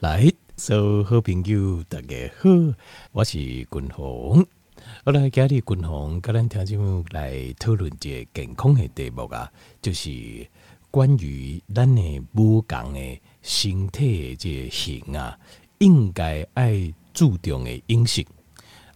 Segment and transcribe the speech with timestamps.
[0.00, 2.48] 来，所有好朋友大家好，
[3.12, 4.46] 我是君鸿。
[5.04, 9.52] 我来今日君鸿跟咱听节目来讨论一个健康的题目啊，
[9.82, 10.08] 就是
[10.90, 15.38] 关于咱的不同的身体的这个型啊，
[15.80, 18.24] 应该爱注重的饮食。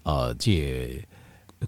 [0.04, 0.50] 呃，这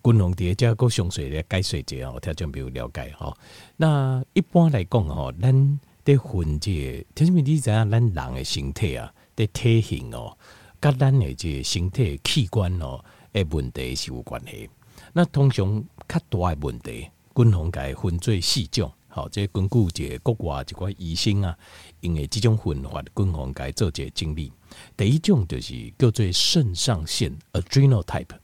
[0.03, 3.37] 君鸿伫这个详细的解说一下，我听众朋友了解哈。
[3.77, 9.13] 那一般来讲哈，咱得分这个，听众朋友你知影咱人的身体啊？
[9.37, 10.37] 的体型哦，
[10.81, 14.69] 甲咱的这身体器官哦，诶问题是有关系。
[15.13, 18.91] 那通常较大的问题，均衡该分做四种。
[19.09, 21.57] 好，即根据一个国外一寡医生啊，
[22.01, 24.53] 因为这种分法，均衡该做一个整理。
[24.95, 28.37] 第一种就是叫做肾上腺 （adrenal type）。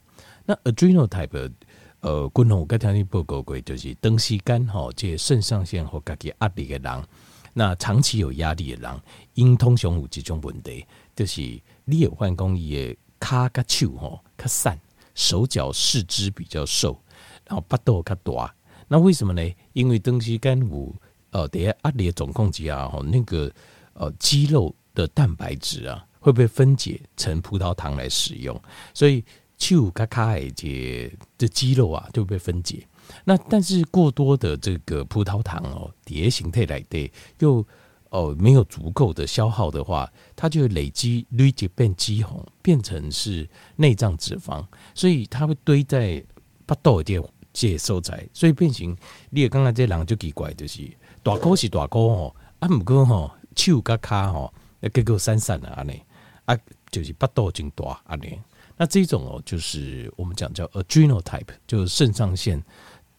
[0.47, 1.53] 那 adrenal type，
[2.01, 7.05] 呃，均衡我刚才你报告过，就是长时间吼，这肾上腺和家己压力的人。
[7.53, 9.01] 那长期有压力的人，
[9.35, 11.41] 因通常有几种问题，就是
[11.85, 14.79] 你有换工伊的脚甲手吼较散，
[15.15, 16.99] 手脚四肢比较瘦，
[17.47, 18.55] 然后腹肚较大。
[18.89, 19.55] 那为什么呢？
[19.73, 20.95] 因为东西肝有
[21.31, 23.51] 呃，底下压力的总控制啊，吼那个
[23.95, 28.61] 呃肌肉的蛋白质啊，会被分解成葡萄糖来使用，
[28.93, 29.25] 所以
[29.57, 32.87] 手甲卡的这这肌肉啊就被分解。
[33.25, 37.65] 那但是过多的这个葡萄糖哦，叠形态来的又
[38.11, 44.65] 哦没有足够的消耗的话，它就会累积累积变肌红，变成是内脏脂肪，
[44.95, 46.23] 所以它会堆在
[46.67, 48.97] 不多的这所在，所以变形。
[49.31, 50.91] 你也刚刚这人就奇怪，就是
[51.23, 54.55] 大哥是大哥哦，啊不过吼手甲脚吼，
[54.93, 56.03] 结果散散啊安尼
[56.45, 56.57] 啊，
[56.91, 58.39] 就是不多真大安尼。
[58.77, 62.63] 那这种哦，就是我们讲叫 adrenal type，就是肾上腺。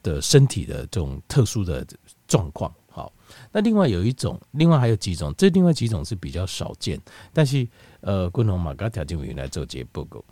[0.04, 1.84] 的身体的这种特殊的
[2.28, 3.12] 状况，好，
[3.52, 7.00] 那另外有一种，另外还有几种，这另外几种是比较少见，
[7.32, 7.66] 但是
[8.02, 10.24] 呃，共同马嘎条件委员来做这些报告，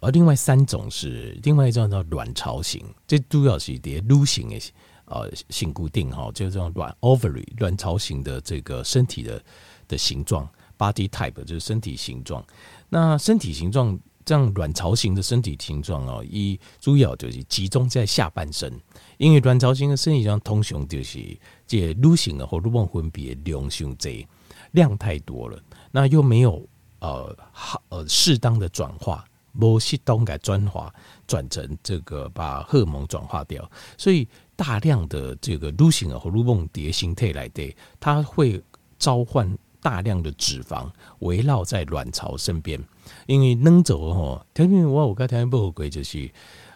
[0.00, 4.58] 而另外三种是另外一种叫卵巢型，这主要是啲卵型的
[5.04, 9.44] 呃性固定哈，就是这种卵 ovary 卵巢型的这个身体的
[9.86, 12.42] 的形状 body type 就是身体形状，
[12.88, 13.98] 那身体形状。
[14.24, 18.72] 这样卵巢型的身体形状哦，一主要就是集中在下半身，
[19.18, 21.18] 因为卵巢型的身体上通常就是
[21.66, 24.26] 这卵型的荷尔蒙分泌量太多，
[24.72, 26.66] 量太多了，那又没有
[27.00, 30.94] 呃好呃适当的转化，没适当给转化
[31.26, 38.62] 转成这个把荷尔蒙转化掉，所以大量的这个卵型的荷尔蒙叠形态来的，它会
[38.98, 39.56] 召唤。
[39.84, 40.88] 大量的脂肪
[41.18, 42.80] 围绕在卵巢身边，
[43.26, 46.30] 因为能走吼，条件我我刚才不合规就是，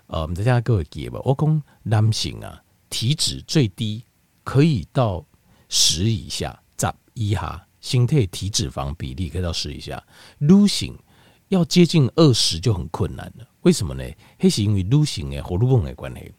[0.06, 4.02] 呃，我们大家各位记吧，我讲男性啊，体脂最低
[4.44, 5.24] 可以到
[5.68, 10.02] 十以下，十一哈，身体体脂肪比例可以到十以下，
[10.38, 10.96] 女性
[11.48, 13.46] 要接近二十就很困难了。
[13.62, 14.04] 为什么呢？
[14.38, 16.32] 那是因为女性的荷尔蒙的关系，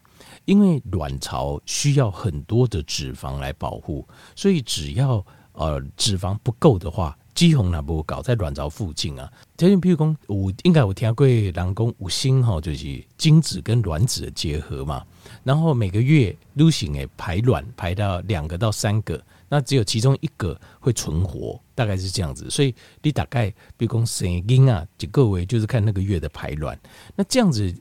[0.45, 5.25] 因为卵巢需要很多的脂肪来保护，所以只要。
[5.59, 9.27] 呃，脂肪不够的话，肌红那不搞在卵巢附近啊。
[9.57, 15.03] 条件比如讲，我应该有听过人讲五星哈，就是精子跟卵子的结合嘛。
[15.43, 19.19] 然后每个月女性诶排卵排到两个到三个，
[19.49, 22.51] 那只有其中一个会存活，大概是这样子。
[22.51, 26.79] 所以你大概比如讲生婴啊，就各位就是看那个月的排卵。
[27.15, 27.75] 那这样子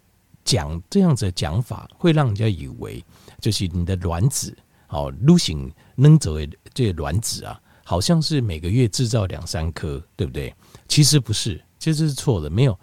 [0.46, 3.04] 讲，这样子的讲法会让人家以为
[3.38, 7.60] 就是你的卵子好，女性能走的这些卵子啊。
[7.88, 10.52] 好像是每个月制造两三颗，对不对？
[10.88, 12.50] 其实不是，其实是错的。
[12.50, 12.76] 没有，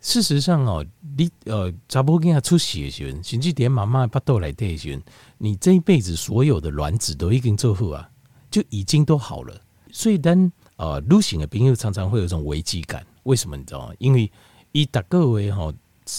[0.00, 0.84] 事实上哦，
[1.16, 5.00] 你呃，查甫囝出血的时候，甚至连妈妈巴肚来的时候，
[5.38, 8.10] 你这一辈子所有的卵子都已经做好啊，
[8.50, 9.54] 就已经都好了。
[9.92, 13.06] 所以当呃，女性的朋友常常会有一种危机感。
[13.22, 13.94] 为什么你知道吗？
[14.00, 14.28] 因为
[14.72, 15.72] 以大个为哈，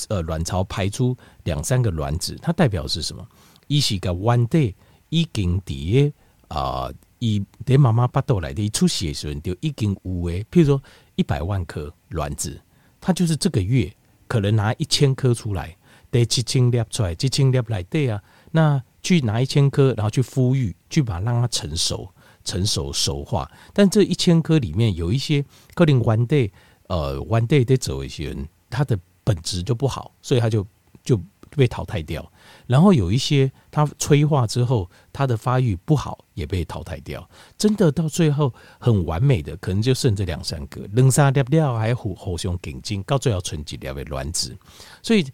[0.08, 1.14] 呃，卵巢排出
[1.44, 3.28] 两三个卵子，它代表是什么？
[3.68, 4.74] 一是个 one day
[5.10, 6.14] 已经底
[6.48, 6.90] 啊。
[7.22, 10.82] 以爹妈妈巴肚来的，出血的时候就已经有诶，譬如说
[11.18, 12.62] 一百万颗卵子，
[13.02, 13.92] 它就是这个月
[14.28, 15.76] 可能拿一千颗出来，
[16.12, 18.22] 得七千粒出来，七千粒来对啊，
[18.52, 22.10] 那去拿一千颗，然后去孵育，去把它让它成熟、
[22.44, 23.50] 成熟熟化。
[23.74, 26.52] 但这一千颗里面有一些可能 one day，
[26.88, 30.66] 呃，one day 得走一些人，它的本质就不好，所以它就
[31.04, 31.20] 就
[31.52, 32.30] 被淘汰掉。
[32.70, 37.28] 然后有一些它催化之后，它的发育不好，也被淘汰掉。
[37.58, 44.56] 真的到最后很完美的，可能就剩这两三个，两三粒粒还互互相竞争，到最后存几粒的卵子。
[45.02, 45.26] 所以，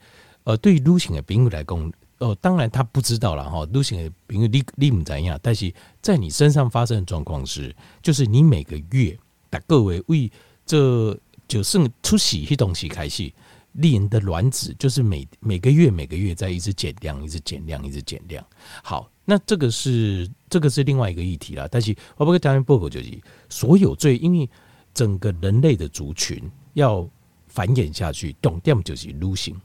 [0.46, 3.68] 呃，对于女性的朋友来讲，呃，当然他不知道了哈。
[3.70, 10.32] 女性的朋友你你不怎样，但是在你身上发生的状况是，就是你每个月，打各位为
[10.66, 13.30] 这就剩出血一东西开始，
[13.76, 18.46] 丽人的卵子就是每每个月每个月在一直减量，一直减量，一直减量。
[18.84, 21.68] 好，那这个是这个是另外一个议题了。
[21.70, 24.50] 但是我不跟大家报告就是，所有最因为
[24.94, 26.42] 整个人类的族群
[26.74, 27.08] 要
[27.48, 29.56] 繁衍下去，重点就是女性，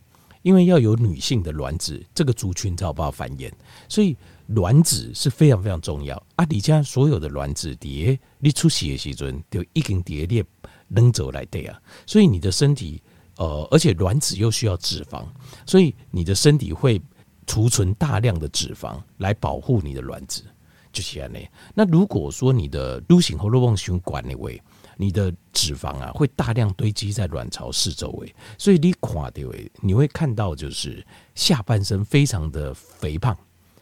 [0.43, 3.51] 因为要有女性的卵子，这个族群才有办法繁衍，
[3.89, 4.17] 所以。
[4.51, 6.45] 卵子是非常非常重要啊！
[6.51, 10.45] 你家所有的卵子碟，你出血的时阵就已经叠列
[10.89, 13.01] 扔走来对啊，所以你的身体
[13.41, 15.25] 呃，而且卵子又需要脂肪，
[15.65, 17.01] 所以你的身体会
[17.47, 20.45] 储存大量的脂肪来保护你的卵子，
[20.93, 21.31] 就是这样。
[21.75, 24.61] 那如果说你的女性荷尔蒙循环那位，
[24.99, 31.03] 你的脂肪啊会大量堆积在卵巢四周围，所以你垮掉位你会看到就是
[31.35, 33.35] 下半身非常的肥胖。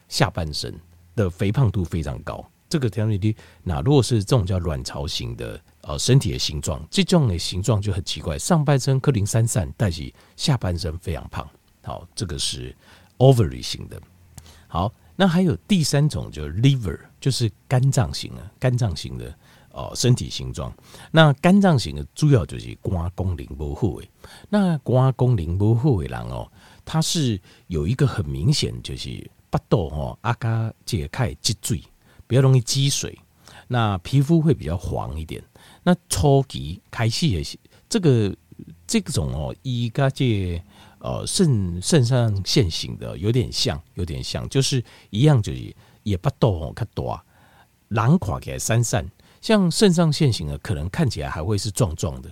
[0.08, 0.72] 下半身
[1.16, 3.35] 的肥胖度非常高，这个条件低。
[3.62, 11.49] 那如果是这种叫卵巢型的呃身体的形状，这种的形状就很奇怪，上半身颗粒散散，但是下半身非常胖。
[11.82, 12.75] 好，这个是
[13.19, 14.00] ovary 型的。
[14.67, 19.35] 好，那还有第三种就是 liver，就是肝脏型的肝脏型的
[19.73, 20.73] 哦身体形状。
[21.11, 24.09] 那肝脏型的主要就是肝功能不好的。
[24.49, 26.50] 那肝功能不好的人哦，
[26.85, 29.31] 他是有一个很明显就是。
[29.50, 31.82] 巴豆哈阿嘎解开积水，
[32.28, 33.19] 比较容易积水，
[33.66, 35.42] 那皮肤会比较黄一点。
[35.82, 37.58] 那初期开始也是
[37.88, 38.32] 这个
[38.86, 40.62] 这种哦，伊嘎介
[41.00, 47.20] 呃肾肾上腺型的有点像，有点像，就是一样，就是也不多哦，看多
[47.88, 49.10] 狼垮起来散散，
[49.40, 52.30] 像肾上腺型的可能看起来还会是壮壮的，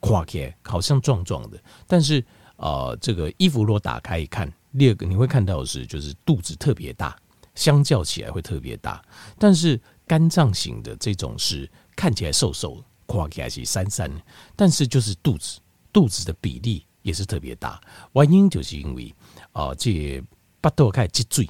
[0.00, 2.24] 垮起来好像壮壮的，但是
[2.56, 4.52] 呃，这个衣服如果打开一看。
[4.78, 7.18] 第二个你会看到的是，就是肚子特别大，
[7.58, 9.04] 相较起来会特别大。
[9.36, 14.10] 但是肝脏型的这种是看起来瘦瘦，垮起来是散散，
[14.54, 15.58] 但是就是肚子
[15.92, 17.80] 肚子的比例也是特别大。
[18.12, 19.12] 原因就是因为
[19.50, 20.22] 啊、呃，这
[20.60, 21.48] 巴肚开始积水，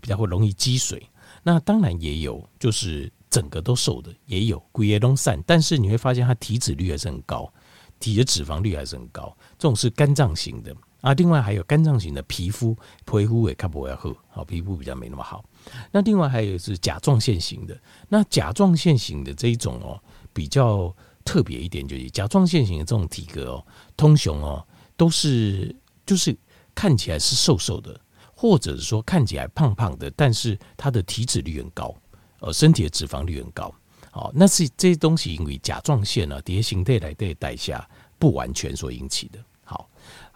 [0.00, 1.06] 比较会容易积水。
[1.42, 7.52] 那当然也有，就是整个都瘦的也有，骨也都散，但是你会发现它体脂率还是很高，
[8.00, 9.36] 体的脂肪率还是很高。
[9.58, 10.74] 这种是肝脏型的。
[11.04, 12.74] 啊，另外还有肝脏型的皮肤，
[13.04, 15.44] 皮肤也看不会好，好皮肤比较没那么好。
[15.92, 17.78] 那另外还有是甲状腺型的，
[18.08, 20.00] 那甲状腺型的这一种哦，
[20.32, 23.66] 比较特别一点，就是甲状腺型的这种体格哦，
[23.98, 24.66] 通常哦
[24.96, 26.34] 都是就是
[26.74, 28.00] 看起来是瘦瘦的，
[28.34, 31.94] 或者是说看起来胖胖的，但是它的体脂率很高，
[32.38, 33.70] 呃，身体的脂肪率很高。
[34.10, 37.78] 好，那是这些东西因为甲状腺呢，叠形态来对代谢
[38.18, 39.38] 不完全所引起的。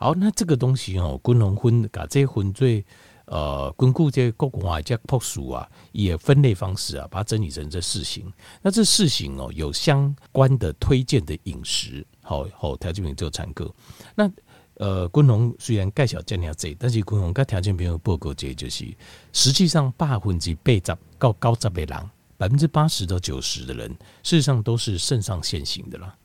[0.01, 2.85] 好，那这个东西哦，均衡分把这些分最
[3.25, 8.33] 呃，巩固这个国外这朴素啊，也分类方式啊，把它整理成这四型。
[8.63, 13.67] 那这四型哦，有相关的推荐的饮食，好好条件就参考。
[14.15, 14.31] 那
[14.75, 18.87] 呃，均衡虽然介绍这样子，但是均衡跟条件没有报告这就是，
[19.33, 23.91] 实际上百分之八十到九十的人，百分之八十到九十的人，
[24.23, 26.17] 事实上都是肾上腺型的啦。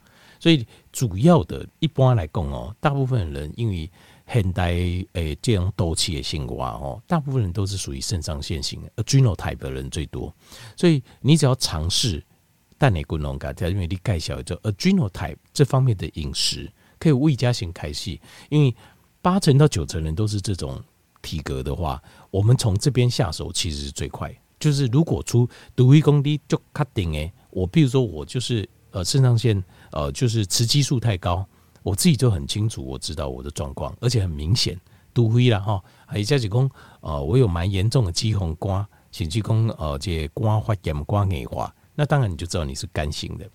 [0.43, 3.89] 所以主要的，一般来讲哦，大部分人因为
[4.27, 4.73] 现代
[5.13, 10.35] 诶这种斗气的性格哦，大部分人都是属于肾上腺型的，adrenal type 的人最多。
[10.75, 12.21] 所以你只要尝试
[12.77, 16.69] 蛋内骨龙感，因为你介绍就 adrenal type 这方面的饮食，
[16.99, 18.19] 可以为家型开戏。
[18.49, 18.75] 因为
[19.21, 20.83] 八成到九成人都是这种
[21.21, 24.37] 体格的话，我们从这边下手其实是最快。
[24.59, 28.67] 就是如果出独一公里就卡定诶，我比如说我就是。
[28.93, 29.59] 呃，肾上腺
[29.93, 31.45] 呃，就是雌激素太高，
[31.81, 34.79] 我自己就很清楚，我知道我的状况，而且很明显，
[35.13, 35.81] 都会了哈。
[36.05, 36.69] 还有加几公，
[37.01, 43.49] 呃，我有蛮严重的肌红肝，甚至公呃，这肝发炎、肝硬化，那当然你就知道你是干型的。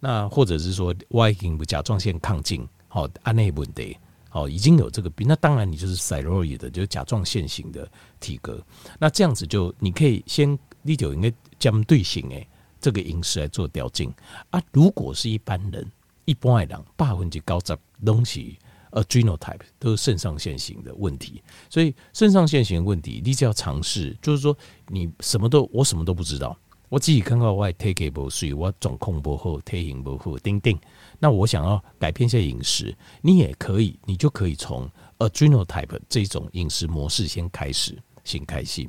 [0.00, 3.96] 那或者是说，外型甲状腺亢进，好，安内问题，
[4.28, 8.60] 好，已经有这个病，那当然你就是 thyroid 的，就是甲状腺型的体格。
[8.98, 12.46] 那这样子就你可以先，你就应该针对性诶。
[12.84, 14.12] 这个饮食来做调整。
[14.50, 15.90] 啊，如果是一般人，
[16.26, 17.74] 一般来讲，百分之九十
[18.04, 18.58] 东西
[18.90, 24.54] ，adrenal type 都是肾上腺型的问题，所以肾上腺型问题，你只要尝试，就是说
[24.88, 26.54] 你什么都我什么都不知道，
[26.90, 30.78] 我自己看到我体格不水，我掌控不好，体型不好，丁丁，
[31.18, 34.86] 那我想要改变一下饮食，你也可以，你就可以从
[35.18, 38.86] adrenal type 这种饮食模式先开始，先开始。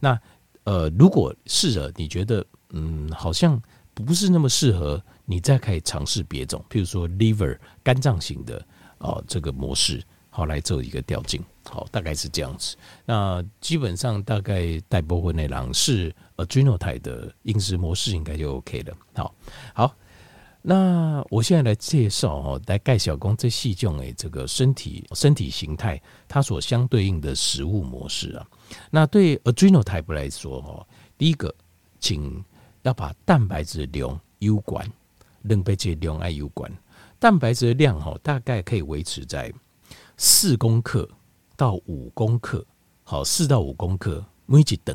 [0.00, 0.20] 那
[0.68, 2.44] 呃，如果试着你觉得。
[2.72, 3.58] 嗯，好像
[3.94, 8.62] 不是那么适合，你再可以尝试别种，譬如说 liver 肝脏型的
[8.98, 12.76] 哦，这个模式好来做一个调进，好，大概是这样子。
[13.06, 18.94] 那基本上大概大部分内容是 adrenal 态的饮食模式应该就 OK 了。
[19.14, 19.34] 好，
[19.72, 19.96] 好，
[20.70, 25.98] 那我现在来介绍哦，来介绍讲这四种诶，这个身体身体形态，
[26.28, 28.46] 它所相对应的食物模式啊。
[28.90, 31.54] 那对 Adrenal Type 来说哦，第一个，
[31.98, 32.44] 请
[32.82, 34.86] 要把蛋白质量有关，
[35.48, 36.70] 蛋白质量爱有关，
[37.18, 39.50] 蛋白质的量哈，大概可以维持在
[40.18, 41.08] 四公克
[41.56, 42.62] 到五公克，
[43.04, 44.94] 好，四到五公克，每一等。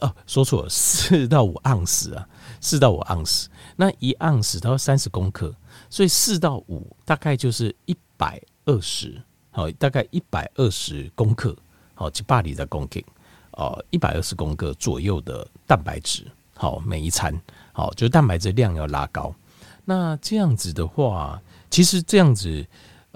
[0.00, 2.28] 哦，说错了，四到五盎司啊，
[2.60, 3.48] 四到五盎司。
[3.76, 5.54] 那一盎司它三十公克，
[5.88, 11.56] 所以四到五大概就是一百二十，好，大概一百二十公克，
[11.94, 13.00] 好，七八里的公克，
[13.52, 17.34] 哦，一百二十公克左右的蛋白质，好，每一餐，
[17.72, 19.34] 好，就蛋白质量要拉高。
[19.84, 21.40] 那这样子的话，
[21.70, 22.66] 其实这样子。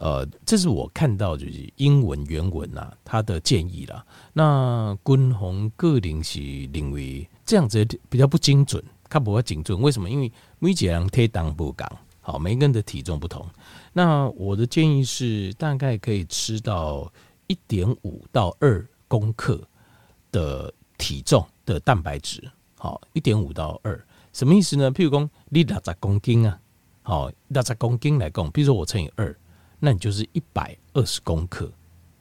[0.02, 4.04] 呃，这是我看到就是英文原文呐、啊，他的建议啦。
[4.32, 6.40] 那君宏个人是
[6.74, 9.80] 认为这样子比较不精准，他不会精准。
[9.80, 10.10] 为什么？
[10.10, 11.86] 因为每个人体重不同，
[12.20, 13.46] 好，每个人的体重不同。
[13.92, 17.08] 那我的建议是，大概可以吃到
[17.46, 19.60] 一点五到二公克
[20.32, 22.42] 的体重的蛋白质，
[22.76, 24.90] 好，一点五到二，什么意思呢？
[24.90, 26.58] 譬如说你六十公斤啊，
[27.02, 29.32] 好，六十公斤来讲，比如说我乘以二。
[29.84, 31.68] 那你就是一百二十公克，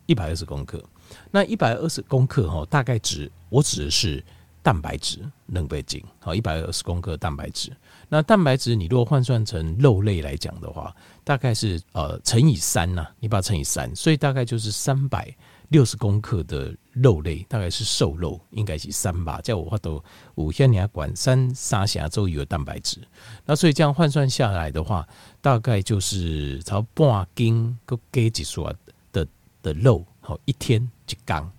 [0.07, 0.83] 一百二十公克。
[1.29, 4.23] 那一百二十公克哈，大概指我指的是
[4.63, 7.71] 蛋白质，能倍斤好，一百二十公克蛋白质。
[8.09, 10.91] 那蛋白质你如果换算成肉类来讲的话，
[11.23, 15.31] 大概是呃乘以三呐，你把它乘以三，所以大概就是三百
[15.69, 19.39] 六十公克的肉类，大概是瘦肉，应该是三吧。
[19.41, 20.03] 叫我话都
[20.35, 22.99] 五千年管三三峡周围的蛋白质。
[23.45, 25.07] 那所以这样换算下来的话，
[25.39, 28.69] 大概就是超半斤个鸡几数
[29.11, 29.25] 的
[29.61, 31.49] 的肉，好一天一缸。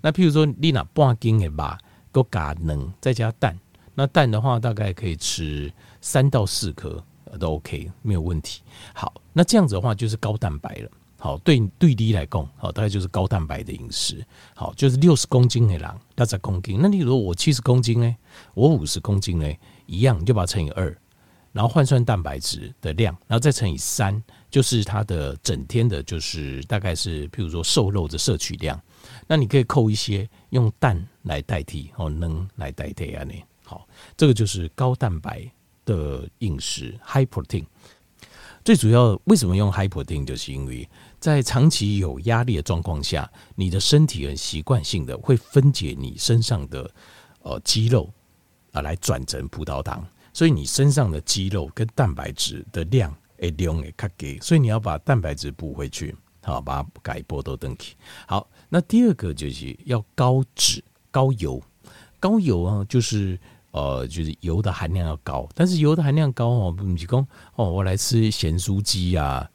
[0.00, 1.78] 那譬如说你拿半斤的肉，
[2.10, 3.58] 个加能再加蛋，
[3.94, 7.02] 那蛋的话大概可以吃三到四颗
[7.38, 8.62] 都 OK，没有问题。
[8.94, 10.90] 好，那这样子的话就是高蛋白了。
[11.20, 14.24] 好，对对低来讲，好，大概就是高蛋白的饮食。
[14.54, 16.78] 好，就是六十公斤的人，六十公斤。
[16.80, 18.16] 那你如我七十公斤呢？
[18.54, 19.52] 我五十公斤呢？
[19.86, 20.96] 一样，就把它乘以二，
[21.50, 28.80] 然后换算蛋白质的量，然后再乘以三，就是它的整天的，就是大概是，譬如说瘦肉的摄取量。
[29.26, 33.24] 那你可以扣一些，用蛋来代替，哦，能来代替啊？
[33.24, 35.50] 你，好，这个就是高蛋白
[35.84, 37.64] 的饮食，high protein。
[38.64, 40.86] 最主要为什么用 high protein，就是因为
[41.20, 46.90] 在长期有压力的状况下，你的身体很习惯性的会分解你身上的
[47.42, 48.12] 呃肌肉
[48.72, 57.96] 啊，来转成葡萄糖，所以你身上的肌肉跟蛋白质的量会量会较低，所以你要把蛋白质补回去，好，把它改波都登起。
[58.26, 61.62] 好，那第二个就是要高脂高油，
[62.20, 63.38] 高油啊，就是。
[63.78, 69.48] 呃，就是油的含量要高，但是油的含量高哦，不是讲哦，我来吃咸酥鸡啊，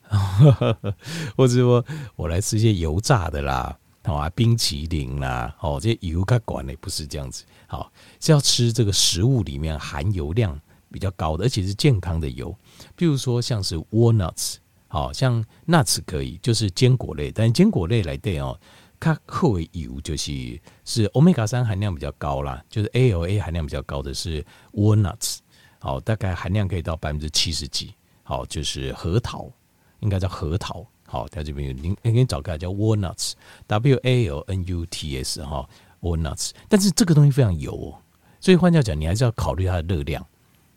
[1.35, 1.83] 或者说
[2.15, 10.57] 我来吃一些油炸的啦，好啊，冰淇淋啦，哦，这些油该管的不是这样子，好是要吃这个食物里面含油量
[10.89, 12.55] 比较高的，而且是健康的油，
[12.95, 14.55] 比如说像是 walnuts，
[14.87, 18.57] 好像 nuts 可以，就是坚果类，但坚果类来对哦。
[19.03, 24.41] 它厚油就是是欧米伽三含量比较高啦，就是 ALA 含量比较高的是
[24.71, 25.39] walnuts，
[25.77, 27.93] 好，大概含量可以到百分之七十几，
[28.23, 29.51] 好，就是核桃，
[29.99, 35.67] 应该叫核桃，好，在这边您您可以找个叫 walnuts，W A L N U T S 哈
[35.99, 37.99] walnuts，但是这个东西非常油哦，
[38.39, 40.25] 所以换句话讲，你还是要考虑它的热量，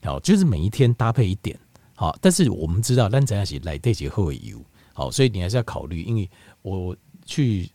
[0.02, 1.56] 好，就是每一天搭配一点，
[1.94, 4.60] 好，但是我们知道，咱怎样是来得及厚油，
[4.92, 6.28] 好，所以你还是要考虑，因为
[6.62, 7.70] 我去。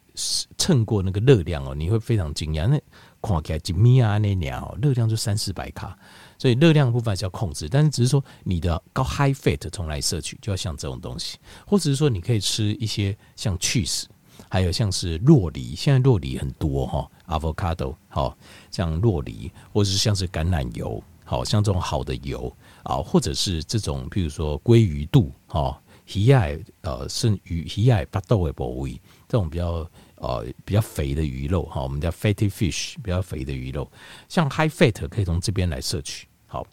[0.58, 2.68] 蹭过那个热量哦，你会非常惊讶。
[2.68, 2.80] 那
[3.22, 5.98] 看起来几米啊那鸟热量就三四百卡，
[6.38, 7.70] 所以热量的部分是要控制。
[7.70, 11.38] 但是只是说你的高 high fat 从来摄取，就要像这种东西，
[11.68, 14.06] 或者是说你可以吃一些像 cheese，
[14.50, 15.76] 还有像是洛梨。
[15.76, 18.36] 现在洛梨很多哈，avocado 好，
[18.72, 22.52] 像洛梨，或者是像是橄榄油，好像这种好的油
[22.84, 25.81] 啊，或者是这种譬如说鲑鱼肚哈，
[26.14, 28.94] 鱼爱呃是鱼鱼爱巴豆的部位，
[29.28, 29.90] 这种比较。
[30.24, 33.92] 呃，比较肥的鱼肉哈，我们叫 fatty fish，比较肥的鱼肉，
[34.30, 36.28] 像 high fat 可以从这边来摄取。
[36.46, 36.64] 好，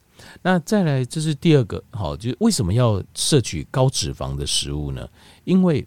[0.43, 5.09] 那再来这是第二个，好，就为什么要摄取高脂肪的食物呢？
[5.45, 5.83] 因为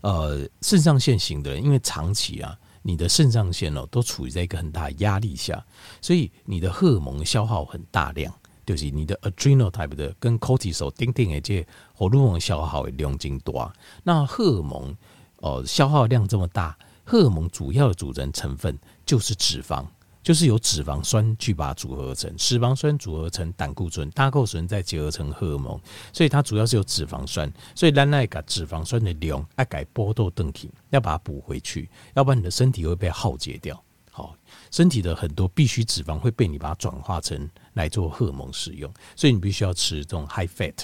[0.00, 5.62] 呃，肾上腺型的人，因为长期啊，你的肾上腺哦都处于在一个很大压力下，
[6.00, 13.72] 所以你的荷尔蒙消耗很大量，就是你的 adrenal type 的跟 cortisol 丁丁的这荷尔蒙消耗的量真多。
[14.02, 14.96] 那荷尔蒙
[15.38, 16.78] 哦、消耗量这么大。
[17.04, 19.84] 荷尔蒙主要的组成成分就是脂肪，
[20.22, 25.80] 就是由脂肪酸去把它组合成，脂肪酸组合成胆固醇，胆固醇再结合成荷尔蒙，
[26.12, 27.52] 所以它主要是由脂肪酸。
[27.74, 33.82] 所以咱爱把脂肪酸的量爱改波动登体，要把它补回去，要不然你的身体会被耗竭掉。
[34.12, 34.36] 好，
[34.70, 40.74] 身体的很多必需脂肪会被你把它转化成来做荷尔蒙使用，所以你必须要吃这种 high fat。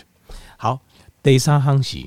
[0.57, 0.81] 好，
[1.23, 1.99] 第三项是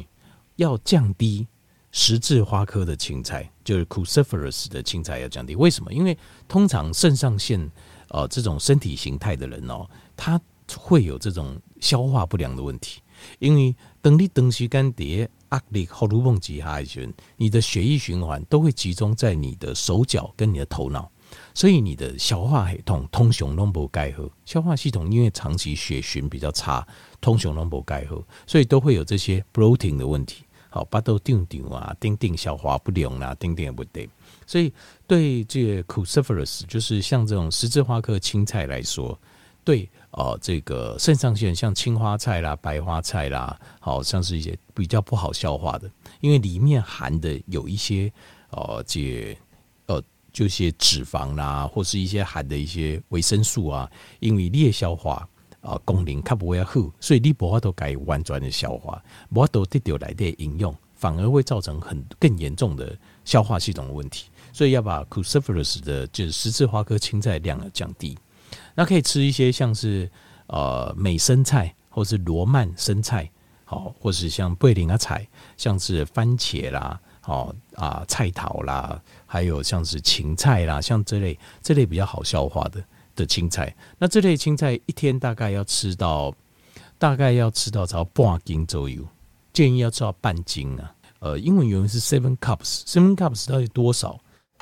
[0.56, 1.48] 要降低。
[1.94, 5.92] 十字花科的青菜就是 cruciferous 的青菜要降低，为什么？
[5.92, 7.70] 因为通常肾上腺
[8.08, 9.86] 呃这种身体形态的人哦，
[10.16, 10.40] 他
[10.78, 13.02] 会有这种消化不良的问题。
[13.40, 21.12] 因为等你东西干碟压力荷尔蒙积下去，你的血液循环都会集中在你的手脚跟你的头脑，
[21.54, 24.30] 所以你的消化系统通常都不盖喝。
[24.46, 26.86] 消化系统因为长期血循比较差，
[27.20, 30.44] 通常都不盖喝，所以都会有这些 bloating 的问题。
[30.70, 34.10] 好，巴豆定定啊，丁丁消化不良啊，丁丁也不对，
[34.48, 34.72] 所以
[35.06, 39.20] 对这个 cruciferous 就是像这种十字花科青菜来说，
[39.66, 45.92] 对哦、呃，这个肾上腺像青花菜啦、白花菜啦，好像是一些比较不好消化的，
[46.22, 48.10] 因为里面含的有一些
[48.52, 49.38] 呃，这，
[50.34, 55.28] 就些脂肪啦，或是一些含的一些维生素啊，因为裂消化。
[55.62, 64.26] 啊，功能较不会好，所以你无法度改完全的消化，无法度得到来的应用，反而会造成很更严重的消化系统的问题。
[64.52, 68.18] 所以要把 cruciferous 的，就是十字花科青菜量降低。
[68.74, 70.10] 那可以吃一些像是
[70.48, 73.30] 呃美生菜，或是罗曼生菜，
[73.64, 82.84] 好，或是像贝林啊菜，像是番茄啦，好啊菜头啦，还有像是芹菜啦，像这类这类比较好消化的。
[83.14, 86.34] 的青菜，那这类青菜一天大概要吃到，
[86.98, 89.06] 大概要吃到超半斤左右，
[89.52, 90.96] 建议要吃到半斤啊。
[91.20, 94.18] 呃，英文原文是 seven cups，seven cups 到底多少？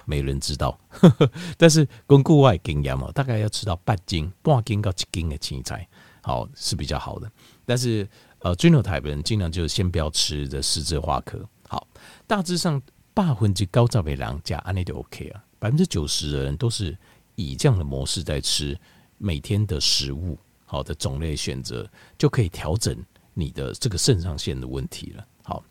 [0.05, 0.75] 没人知道。
[0.89, 5.87] 呵呵，但是根据我的经验嘛，大概要吃到半斤、半斤到一斤的青菜，
[6.23, 7.31] 好是比较好的。
[7.67, 8.05] 但是
[8.39, 11.47] 呃，genotype 人尽量就先不要吃的十字花科。
[11.69, 11.87] 好，
[12.27, 12.81] 大致上
[13.13, 16.97] 百分之高照的人加安利就 OK 啊，百分之九十的人都是。
[17.41, 18.77] 以这样的模式在吃
[19.17, 22.93] 每天的食物，好的种类选择就可以调整
[23.33, 25.25] 你的这个肾上腺的问题了。
[25.43, 25.63] 好，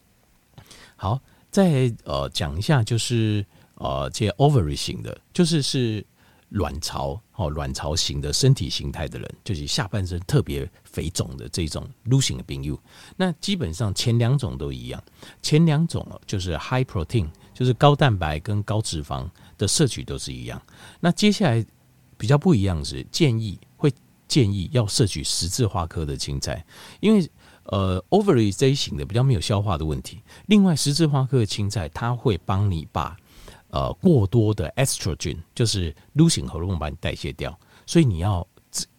[0.97, 1.21] 好，
[1.51, 3.45] 再呃讲一下，就是
[3.75, 6.03] 呃这些 ovary 型的，就是是
[6.51, 12.79] 卵巢哦卵巢型的身体形态的人，就是下半身特别肥肿的这种 Lu 型的病友。
[13.17, 15.03] 那基本上前两种都一样，
[15.43, 19.29] 前两种就是 high protein，就是高蛋白跟高脂肪。
[19.59, 20.63] 的摄取都是一样，
[21.01, 21.67] 那接下来
[22.17, 23.93] 比较不一样是建议会
[24.29, 26.65] 建议要摄取十字花科的青菜，
[27.01, 27.29] 因为
[27.65, 30.23] 呃 ovary 这一型的比较没有消化的问题。
[30.47, 33.17] 另外十字花科的青菜它会帮你把
[33.71, 38.47] 呃过多的 estrogen 就是 luteinizing 荷尔蒙把你代谢掉，所以你要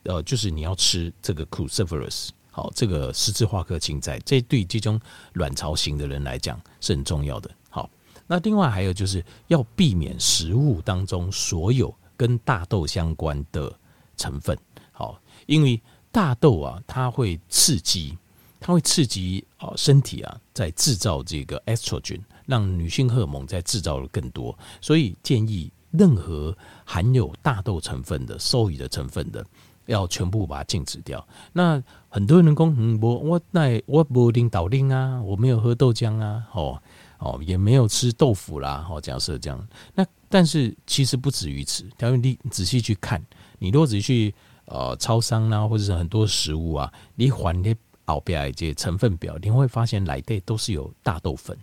[0.04, 5.00] 呃就是你要吃这个 cruciferous 好这个十字花科青菜，这对这种
[5.34, 7.50] 卵巢型的人来讲是很重要的。
[7.70, 7.90] 好
[8.28, 13.74] 那另外还有就是要避免食物当中所有跟大豆相关的
[14.18, 14.58] 成分，
[14.92, 18.18] 好，因为大豆啊，它会刺激，
[18.60, 29.46] 它会刺激啊身体啊在制造这个 estrogen，让女性荷尔蒙在制造的更多，所以建议任何含有大豆成分的、soy 的成分的，
[29.86, 31.26] 要全部把它禁止掉。
[31.54, 36.82] 那很多人讲，嗯，我我那我不领导令啊，我没有喝豆浆啊，哦。
[37.22, 38.88] 哦，也没有吃豆腐啦。
[38.90, 41.86] 哦，假设这样，那但是其实不止于此。
[41.98, 43.22] 假如你仔细去看，
[43.58, 44.36] 你如果仔细去
[44.68, 47.62] 呃超商啦，或者是很多食物啊，你还
[48.10, 51.58] 你后边这些成分表，你会发现来的都是有大豆粉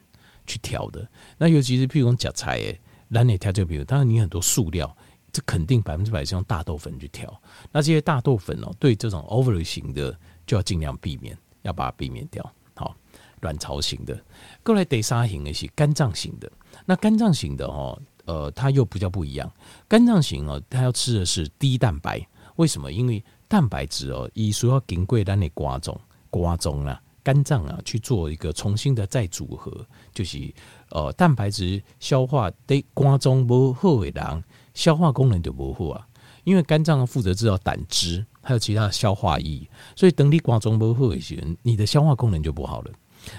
[0.46, 1.06] 去调的。
[1.37, 4.96] 那尤其是譬如讲食菜诶，那你调就比如，当然你很多素料，
[5.32, 7.40] 这肯定百分之百是用大豆粉去调。
[7.72, 12.48] 那这些大豆粉哦，对这种 over 型的就要尽量避免，要把它避免掉。
[12.74, 12.94] 好
[13.40, 14.16] 卵巢型的，
[14.62, 16.50] 过来得沙型的是肝脏型的。
[16.85, 19.50] 那肝脏型的哦，呃，它又比较不一样。
[19.88, 22.24] 肝脏型哦，它要吃的是低蛋白。
[22.56, 22.90] 为什么？
[22.90, 25.98] 因为蛋白质哦，以所要经过咱的瓜种
[26.38, 30.53] 瓜中啊，肝脏啊去做一个重新的再组合，就是
[30.90, 34.44] 呃，蛋白质消化对瓜种不好的人，
[34.75, 36.07] 消化功能就不好啊。
[36.44, 42.92] 因为肝脏负责制造胆汁，还有其他的消化液，所以等你瓜种不好的时候，你的消化功能就不好了。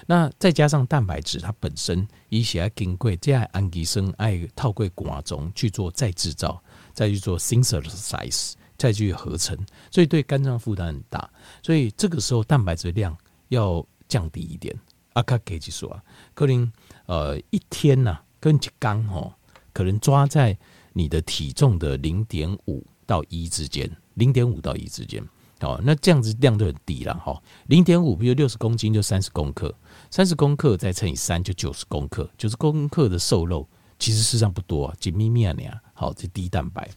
[0.05, 6.61] 那再加上蛋白质，它本身一些要经过这样氨基酸爱透过肝中去做再制造，
[6.93, 9.57] 再去做 synthesize，再去合成，
[9.91, 11.29] 所以对肝脏负担很大。
[11.63, 13.17] 所以这个时候蛋白质量
[13.49, 14.73] 要降低一点。
[15.13, 16.71] 阿卡给就说啊，可能
[17.07, 19.33] 呃一天呐、啊，跟一缸哦，
[19.73, 20.55] 可能抓在
[20.93, 25.23] 你的体重的零点五到一之间，零点五到一之间。
[25.61, 27.41] 哦，那这样子量就很低了哈。
[27.65, 29.73] 零点五，比如六十公斤就三十公克，
[30.11, 35.75] 三十公克再乘以三就九十公克，九十公克的瘦肉其实事实上不多啊，紧咪咪啊那样。
[35.95, 36.87] 好，这低蛋白，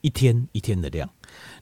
[0.00, 1.08] 一天一天的量。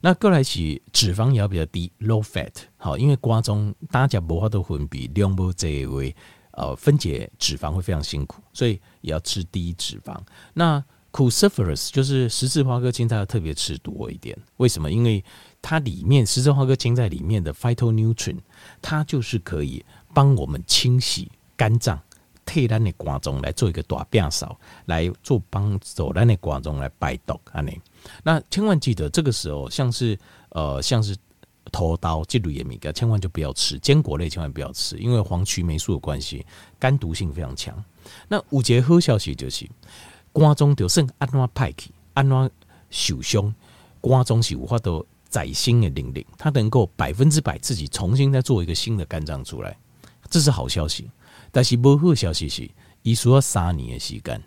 [0.00, 2.52] 那过来起脂肪也要比较低，low fat。
[2.76, 6.14] 好，因为瓜中大家无法度分泌量不这一位，
[6.52, 10.16] 呃，分解脂肪会非常辛苦，所以也要吃低脂肪。
[10.54, 14.90] 那 cruciferous 就是十字花科青菜要特别吃多一点，为什么？
[14.90, 15.24] 因为
[15.62, 18.38] 它里面十字花科青菜里面的 phytonutrient，
[18.82, 21.98] 它就是可以帮我们清洗肝脏，
[22.46, 27.78] 替咱的肝脏来做一个大便扫，来做帮助咱的肝脏来排毒安尼。
[28.22, 30.18] 那千万记得这个时候，像是
[30.50, 31.14] 呃像是
[31.70, 36.46] 头刀、这类的米干，千万就不要吃坚果类，千万不要吃，因为黄曲霉素的关系，
[36.78, 37.76] 肝毒性非常强。
[38.28, 39.68] 那五节好消息就是，
[40.32, 42.50] 肝脏就算安怎派去，安怎
[42.88, 43.52] 受伤，
[44.00, 45.06] 肝脏是无法度。
[45.28, 49.76] 再新的灵灵，它能够百分之百自己重新再做一个新的肝脏出来，
[50.30, 51.10] 这是好消息。
[51.56, 54.38] 但是不好消息是，一说三年的时间，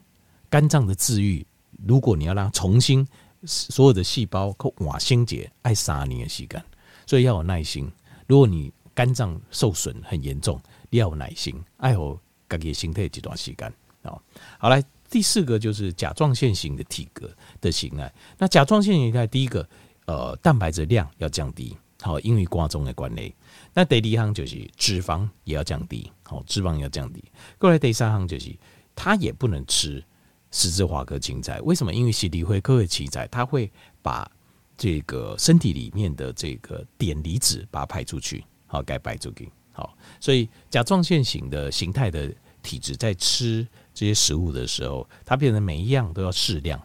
[0.48, 1.44] 肝脏的治愈，
[1.88, 3.04] 如果你要让重新
[3.48, 6.64] 所有的细胞可瓦新结，爱三年的时间，
[7.08, 7.92] 所以要有耐心。
[8.28, 12.16] 如果你肝脏受损很严重，你要有耐心，爱好
[12.48, 13.68] 自己身体这段时间
[14.04, 14.14] 啊。
[14.60, 17.28] 好，来第四个就是甲状腺型的体格
[17.60, 18.14] 的型态。
[18.38, 19.68] 那甲状腺型态第一个。
[20.06, 23.32] 呃，蛋白质量要降低，好，因为瓜中的关系。
[23.80, 27.24] 那第二项就是脂肪也要降低，好，脂肪也要降低。
[27.58, 28.54] 过来第三项就是，
[28.94, 30.04] 它也不能吃
[30.52, 31.94] 十字花科青菜，为什么？
[31.94, 34.30] 因为蒔地花科的青菜，它会把
[34.78, 39.98] 这个身体里面的这个碘离子把它排出去，好，该排出去，好。
[40.20, 42.30] 所以甲状腺型的形态的
[42.62, 46.78] 体质，在吃这些食物的时候，它变成每一样都要适量，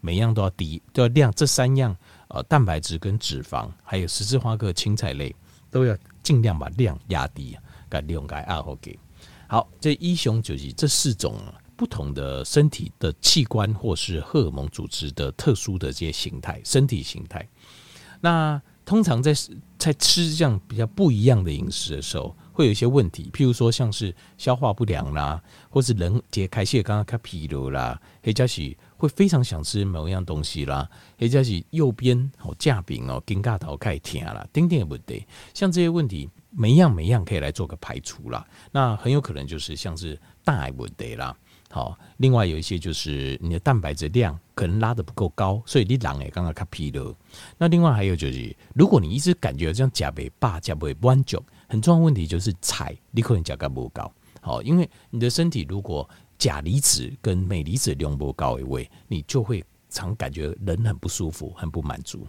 [0.00, 1.96] 每一样都要低，都要量，这三样。
[2.30, 5.32] 呃，蛋白质跟脂肪，还有十字花科青菜类，
[5.70, 7.56] 都要尽量把量压低，
[7.88, 8.98] 该利用该二号给。
[9.48, 11.36] 好，这一雄就是这四种
[11.76, 17.46] 不同的身体的器官或是荷尔蒙组织的特殊的这些形态，身体形态。
[18.20, 19.34] 那通常在
[19.76, 28.76] 在吃这样比较不一样的饮食的时候，会有一些问题，譬如说像是消化不良啦，或是人解开泄刚刚开疲劳啦，或者是。
[29.02, 30.88] 会非常想吃某一样东西啦，
[31.18, 38.46] 或者是右边哦架饼哦，肩胛头开始疼啦，等等的问题，像这些问题，每样每样可以来做个排除啦。
[38.70, 41.36] 那很有可能就是像是大癌问题啦。
[41.68, 47.12] 好，另外有一些就是你的蛋白质量可能拉得不够高，所以你人诶刚刚卡疲劳。
[47.58, 54.12] 那另外还有就是，如果你一直感觉这样加肥霸加肥弯脚，很重要问题就是菜你可能加个不高。
[54.42, 56.06] 好，因为你的身体如果
[56.36, 62.26] 钾离子跟镁离子量不高一位，你就会常感觉人很不舒服，很不满足。